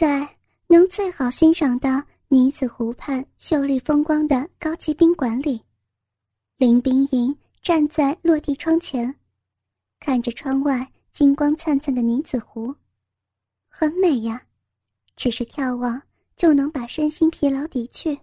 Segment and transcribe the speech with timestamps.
[0.00, 0.26] 在
[0.66, 5.62] 能最好欣赏到女子湖畔秀丽风光的高级宾馆里，
[6.56, 9.14] 林冰莹站在落地窗前，
[9.98, 12.74] 看着窗外金光灿灿的女子湖，
[13.68, 14.42] 很美呀。
[15.16, 16.00] 只是眺望
[16.34, 18.18] 就能把身心疲劳抵去，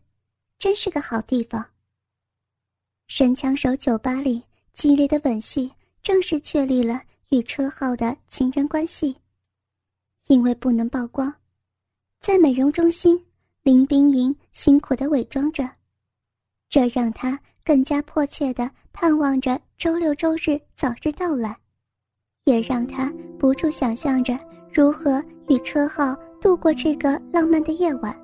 [0.57, 1.63] 真是个好地方。
[3.07, 4.41] 神枪手酒吧里
[4.73, 5.71] 激烈的吻戏，
[6.01, 9.15] 正式确立了与车浩的情人关系。
[10.25, 11.31] 因为不能曝光，
[12.19, 13.23] 在美容中心，
[13.63, 15.69] 林冰莹辛苦的伪装着，
[16.69, 21.55] 这让她更加迫切的盼望着周六周日早日到来，
[22.45, 24.37] 也让她不住想象着。
[24.73, 28.15] 如何与车浩度过这个浪漫的夜晚？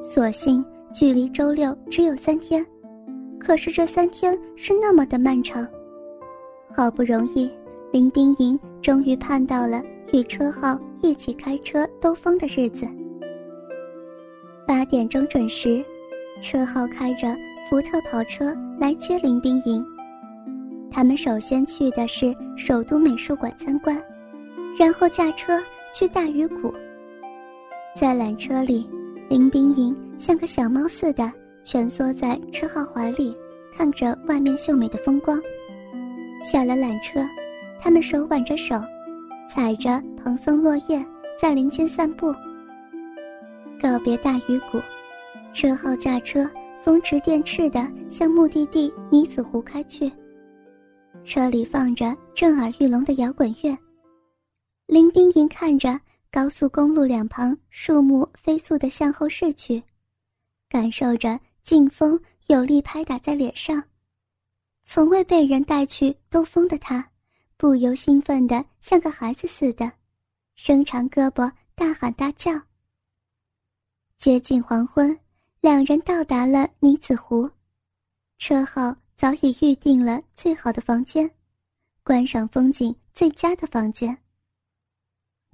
[0.00, 0.64] 所幸
[0.94, 2.64] 距离周六只有三天，
[3.38, 5.66] 可是这三天是那么的漫长。
[6.74, 7.50] 好不容易，
[7.92, 12.86] 林冰莹终于盼到了与车浩一起开车兜风的日子。
[14.66, 15.84] 八点钟准时，
[16.40, 17.34] 车浩开着
[17.68, 19.84] 福特跑车来接林冰莹。
[20.90, 24.00] 他们首先去的是首都美术馆参观。
[24.78, 25.58] 然后驾车
[25.94, 26.70] 去大鱼谷。
[27.94, 28.86] 在缆车里，
[29.30, 31.32] 林冰莹像个小猫似的
[31.64, 33.34] 蜷缩在车浩怀里，
[33.74, 35.40] 看着外面秀美的风光。
[36.44, 37.26] 下了缆车，
[37.80, 38.78] 他们手挽着手，
[39.48, 41.04] 踩着蓬松落叶，
[41.40, 42.34] 在林间散步。
[43.80, 44.80] 告别大鱼谷，
[45.52, 46.50] 车后驾车
[46.82, 50.10] 风驰电掣地向目的地女子湖开去。
[51.24, 53.76] 车里放着震耳欲聋的摇滚乐。
[54.86, 55.98] 林冰莹看着
[56.30, 59.82] 高速公路两旁树木飞速地向后逝去，
[60.68, 63.82] 感受着劲风有力拍打在脸上。
[64.84, 67.04] 从未被人带去兜风的她，
[67.58, 69.90] 不由兴奋的像个孩子似的，
[70.56, 72.52] 伸长胳膊大喊大叫。
[74.18, 75.18] 接近黄昏，
[75.62, 77.50] 两人到达了女子湖，
[78.36, 81.30] 车号早已预定了最好的房间，
[82.02, 84.16] 观赏风景最佳的房间。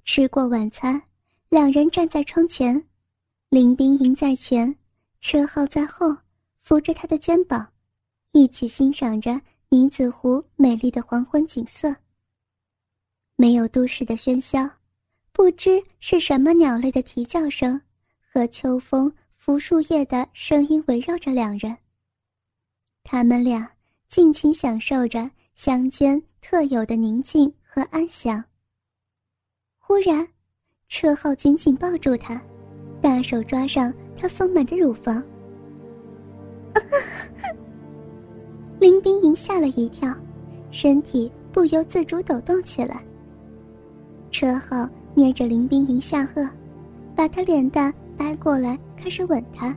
[0.03, 1.01] 吃过晚餐，
[1.47, 2.85] 两人站在窗前，
[3.47, 4.75] 林冰莹在前，
[5.21, 6.13] 车浩在后，
[6.59, 7.65] 扶着他的肩膀，
[8.33, 9.39] 一起欣赏着
[9.73, 11.95] 女子湖美丽的黄昏景色。
[13.35, 14.69] 没有都市的喧嚣，
[15.31, 17.81] 不知是什么鸟类的啼叫声
[18.31, 21.75] 和秋风拂树叶的声音围绕着两人。
[23.03, 23.67] 他们俩
[24.07, 28.45] 尽情享受着乡间特有的宁静和安详。
[29.79, 30.27] 忽然，
[30.87, 32.39] 车浩紧紧抱住他，
[33.01, 35.23] 大手抓上他丰满的乳房。
[38.79, 40.13] 林冰吓了一跳，
[40.71, 43.03] 身体不由自主抖动起来。
[44.31, 46.49] 车浩捏着林冰莹下颌，
[47.15, 49.75] 把她脸蛋掰过来，开始吻她。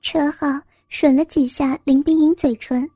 [0.00, 0.46] 车浩
[0.90, 2.86] 吮了几下林冰莹嘴唇，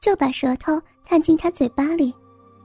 [0.00, 2.12] 就把舌头探进她嘴巴里，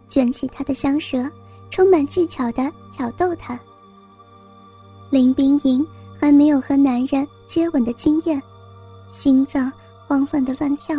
[0.07, 1.29] 卷起她的香舌，
[1.69, 3.59] 充满技巧的挑逗他。
[5.09, 5.85] 林冰莹
[6.19, 8.41] 还没有和男人接吻的经验，
[9.09, 9.71] 心脏
[10.07, 10.95] 慌乱的乱跳，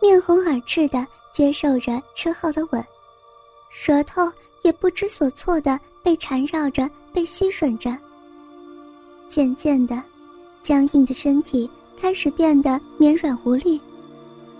[0.00, 2.84] 面红耳赤的接受着车浩的吻，
[3.68, 4.22] 舌头
[4.62, 7.96] 也不知所措的被缠绕着，被吸吮着。
[9.28, 10.02] 渐渐的，
[10.62, 11.68] 僵硬的身体。
[11.98, 13.80] 开始变得绵软无力，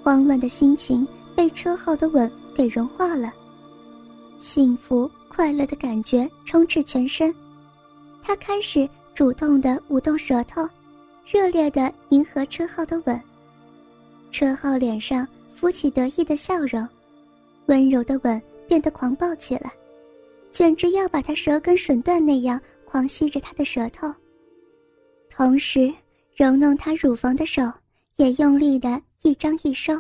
[0.03, 3.31] 慌乱的心情被车浩的吻给融化了，
[4.41, 7.33] 幸福快乐的感觉充斥全身，
[8.23, 10.67] 他开始主动的舞动舌头，
[11.31, 13.21] 热烈的迎合车浩的吻。
[14.33, 16.89] 车浩脸上浮起得意的笑容，
[17.67, 19.71] 温柔的吻变得狂暴起来，
[20.51, 24.11] 简直要把他舌根吮断那样狂吸着他的舌头，
[25.29, 25.93] 同时。
[26.35, 27.63] 揉弄他乳房的手
[28.17, 29.99] 也用力的一张一收，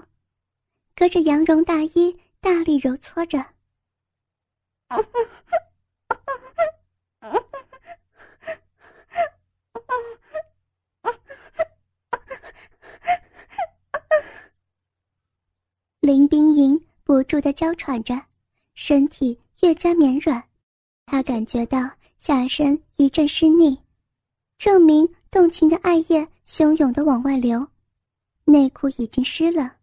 [0.95, 3.43] 隔着羊绒大衣大力揉搓着。
[16.01, 18.15] 林冰莹不住的娇喘着，
[18.75, 20.41] 身体越加绵软，
[21.05, 21.79] 她感觉到
[22.17, 23.77] 下身一阵湿腻。
[24.57, 27.67] 证明动情的爱液汹涌的往外流，
[28.45, 29.77] 内裤已经湿了。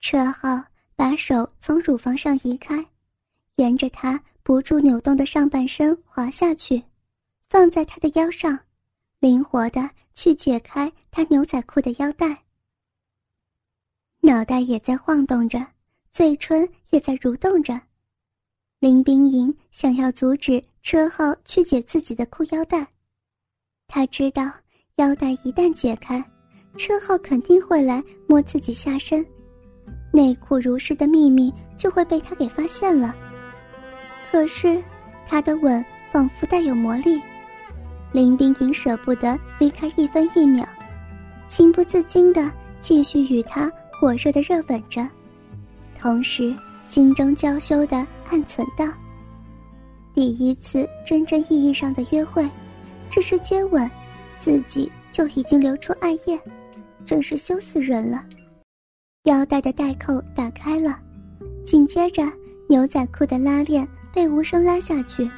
[0.00, 0.62] 车浩
[0.94, 2.84] 把手从乳房上移开，
[3.56, 6.82] 沿着他不住扭动的上半身滑下去，
[7.48, 8.58] 放在他的腰上，
[9.20, 12.44] 灵活的去解开他牛仔裤的腰带，
[14.20, 15.64] 脑袋也在晃动着，
[16.12, 17.80] 嘴唇也在蠕动着。
[18.80, 22.86] 林冰莹想要阻止车浩去解自己的裤腰带，
[23.86, 24.50] 他知道
[24.96, 26.24] 腰带一旦解开，
[26.76, 29.24] 车浩肯定会来摸自己下身，
[30.12, 33.14] 内裤如湿的秘密就会被他给发现了。
[34.32, 34.82] 可是，
[35.28, 37.20] 他的吻仿佛带有魔力。
[38.12, 40.66] 林冰莹舍不得离开一分一秒，
[41.46, 42.50] 情不自禁地
[42.80, 45.06] 继续与他火热的热吻着，
[45.98, 48.86] 同时心中娇羞地暗存道
[50.14, 52.48] ：“第一次真正意义上的约会，
[53.10, 53.88] 只是接吻，
[54.38, 56.40] 自己就已经流出爱液，
[57.04, 58.24] 真是羞死人了。”
[59.24, 60.98] 腰带的带扣打开了，
[61.66, 62.22] 紧接着
[62.66, 65.30] 牛仔裤的拉链被无声拉下去，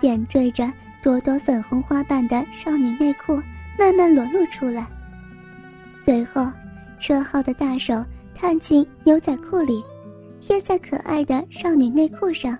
[0.00, 0.72] 点缀着。
[1.02, 3.34] 朵朵粉红花瓣的少女内裤
[3.78, 4.86] 慢慢裸露出来，
[6.02, 6.50] 随后，
[6.98, 8.02] 车浩的大手
[8.34, 9.84] 探进牛仔裤里，
[10.40, 12.58] 贴在可爱的少女内裤上，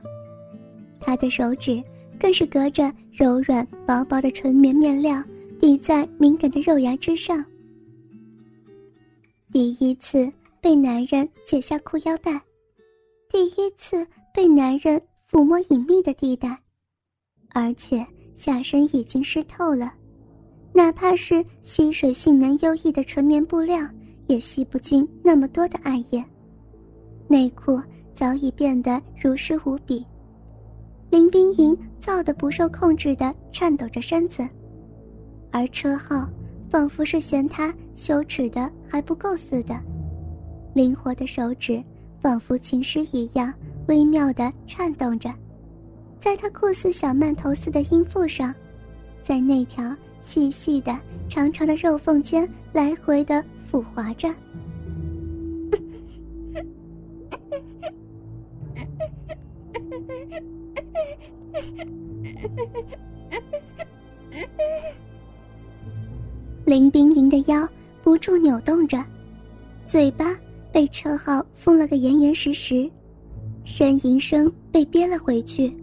[1.01, 1.83] 他的手指
[2.21, 5.25] 更是隔着柔软薄薄的纯棉面料
[5.59, 7.43] 抵在敏感的肉芽之上。
[9.51, 10.31] 第一次
[10.61, 12.39] 被男人解下裤腰带，
[13.31, 15.01] 第一次被男人
[15.35, 16.57] 抚摸隐秘的地带，
[17.51, 18.07] 而且。
[18.37, 19.93] 下身已经湿透了，
[20.73, 23.79] 哪怕是吸水性能优异的纯棉布料，
[24.27, 26.23] 也吸不进那么多的艾叶。
[27.29, 27.81] 内裤
[28.13, 30.05] 早已变得如湿无比，
[31.11, 34.45] 林冰莹燥得不受控制的颤抖着身子，
[35.53, 36.29] 而车浩
[36.69, 39.81] 仿佛是嫌她羞耻的还不够似的，
[40.75, 41.81] 灵活的手指
[42.21, 43.55] 仿佛琴师一样
[43.89, 45.31] 微妙的颤动着。
[46.21, 48.55] 在他酷似小曼头似的阴腹上，
[49.23, 50.99] 在那条细细的、
[51.29, 54.29] 长长的肉缝间来回的抚滑着。
[66.65, 67.69] 林冰莹的腰
[68.03, 69.05] 不住扭动着，
[69.87, 70.35] 嘴巴
[70.73, 72.91] 被车号封了个严严实实，
[73.77, 75.77] 呻吟声被憋了回去。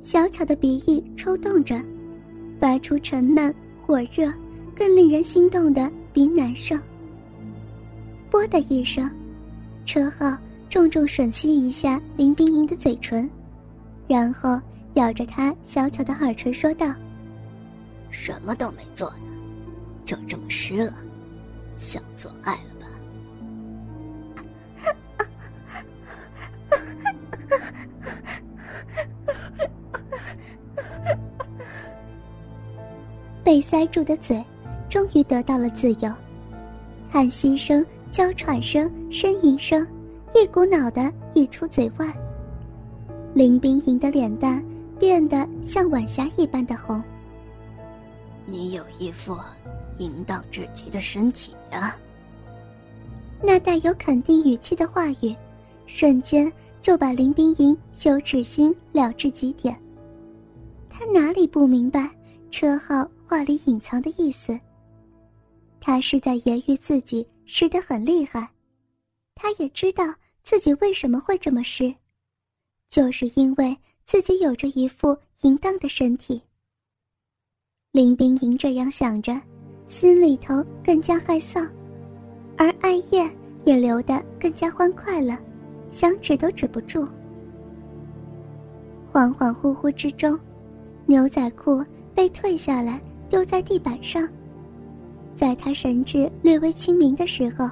[0.00, 1.78] 小巧的鼻翼抽动着，
[2.58, 3.54] 发出沉闷、
[3.84, 4.32] 火热、
[4.74, 6.80] 更令人心动的鼻喃声。
[8.30, 9.10] 啵的一声，
[9.84, 10.34] 车浩
[10.70, 13.28] 重重吮吸一下林冰莹的嘴唇，
[14.06, 14.58] 然后
[14.94, 16.94] 咬着她小巧的耳垂说道
[18.08, 19.26] ：“什么都没做呢，
[20.02, 20.94] 就这么湿了，
[21.76, 22.54] 想做爱
[33.48, 34.44] 被塞住的嘴，
[34.90, 36.12] 终于得到了自由。
[37.10, 39.86] 叹息声、娇喘声、呻吟声，
[40.34, 42.14] 一股脑的溢出嘴外。
[43.32, 44.62] 林冰莹的脸蛋
[44.98, 47.02] 变得像晚霞一般的红。
[48.44, 49.34] 你有一副
[49.96, 51.96] 淫荡至极的身体呀。
[53.42, 55.34] 那带有肯定语气的话语，
[55.86, 56.52] 瞬间
[56.82, 59.74] 就把林冰莹羞耻心了至极点。
[60.90, 62.10] 他哪里不明白
[62.50, 63.08] 车号？
[63.26, 64.58] 话里隐藏的意思。
[65.80, 68.48] 他是在揶揄自己湿得很厉害，
[69.34, 70.04] 他也知道
[70.42, 71.94] 自己为什么会这么湿，
[72.88, 73.76] 就是因为
[74.06, 76.42] 自己有着一副淫荡的身体。
[77.92, 79.38] 林冰莹这样想着，
[79.86, 81.68] 心里头更加害臊，
[82.56, 83.30] 而艾叶
[83.64, 85.38] 也流得更加欢快了，
[85.90, 87.06] 想止都止不住。
[89.12, 90.38] 恍恍惚惚之中，
[91.06, 91.84] 牛仔裤
[92.18, 93.00] 被退下来。
[93.30, 94.26] 丢在地板上，
[95.36, 97.68] 在他神志略微清明的时候，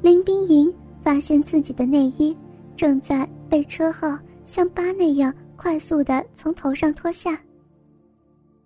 [0.00, 2.36] 林冰莹发现自己的内衣
[2.76, 7.36] 正在被车号像疤那样快速的从头上脱下。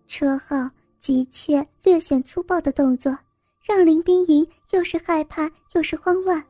[0.08, 3.16] 车号急切、略显粗暴的动作，
[3.64, 6.42] 让林冰莹又是害怕又是慌乱。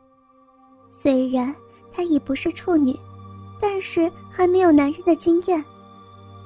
[0.90, 1.54] 虽然
[1.92, 2.98] 她已不是处女，
[3.60, 5.62] 但是还没有男人的经验，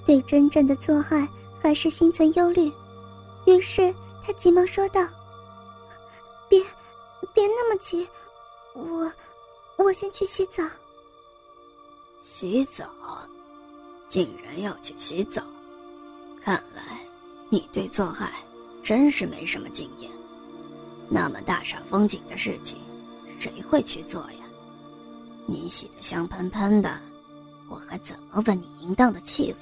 [0.04, 1.26] 对真正的做爱
[1.62, 2.72] 还是心存忧虑。
[3.46, 5.06] 于是他急忙说道
[6.48, 6.60] ：“别，
[7.32, 8.08] 别那么急，
[8.74, 9.12] 我，
[9.76, 10.64] 我先去洗澡。”
[12.20, 12.86] 洗澡，
[14.08, 15.42] 竟然要去洗澡，
[16.42, 17.00] 看来
[17.48, 18.32] 你对做爱
[18.82, 20.10] 真是没什么经验。
[21.08, 22.78] 那么大煞风景的事情，
[23.38, 24.44] 谁会去做呀？
[25.46, 26.96] 你洗得香喷喷的，
[27.68, 29.56] 我还怎么闻你淫荡的气味？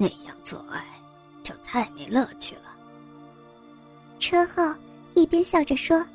[0.00, 0.82] 那样做爱。
[1.42, 2.76] 就太没乐趣了。
[4.20, 4.62] 车后
[5.14, 6.06] 一边笑着说，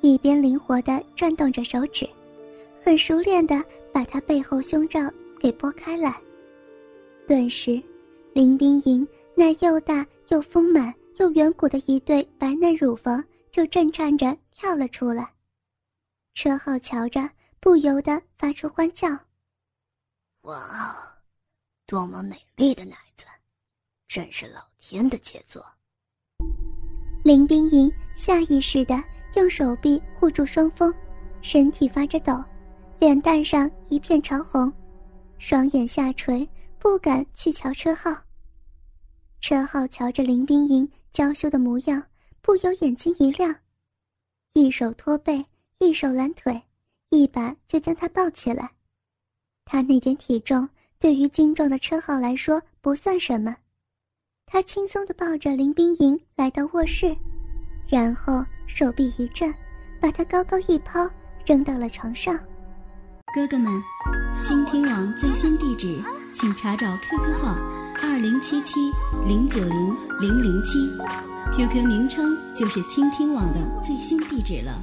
[0.00, 2.08] 一边灵活地转动着手指，
[2.84, 3.60] 很熟练地
[3.92, 5.00] 把他背后胸罩
[5.40, 6.14] 给拨开来。
[7.26, 7.82] 顿时，
[8.32, 15.32] 林冰莹那又大又丰满又圆鼓的一对白嫩乳房就震颤着跳了出来。
[16.34, 17.28] 车后瞧着，
[17.58, 19.08] 不由得发出欢叫
[20.42, 21.15] ：“哇哦，
[21.86, 23.24] 多么美丽的奶子，
[24.08, 25.64] 真是老天的杰作！”
[27.24, 29.02] 林冰莹下意识地
[29.36, 30.92] 用手臂护住双峰，
[31.40, 32.44] 身体发着抖，
[32.98, 34.72] 脸蛋上一片潮红，
[35.38, 36.48] 双眼下垂。
[36.78, 38.14] 不敢去瞧车号。
[39.40, 42.00] 车号瞧着林冰莹娇羞的模样，
[42.40, 43.56] 不由眼睛一亮，
[44.52, 45.44] 一手托背，
[45.80, 46.62] 一手揽腿，
[47.10, 48.70] 一把就将她抱起来。
[49.64, 53.56] 他那点体重对于精壮的车号来说不算什么，
[54.46, 57.16] 他轻松地抱着林冰莹来到卧室，
[57.88, 59.52] 然后手臂一震，
[60.00, 61.08] 把她高高一抛，
[61.44, 62.34] 扔到了床上。
[63.34, 63.70] 哥哥们，
[64.42, 66.02] 倾听网最新地址。
[66.32, 67.56] 请查找 QQ 号
[68.02, 68.74] 二零七七
[69.26, 70.78] 零九零零零七
[71.56, 74.78] ，QQ 名称就是倾听网的最新地址了。